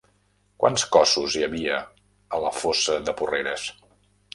[0.63, 1.77] Quants cossos hi havia
[2.39, 3.73] a la fossa de Porreres?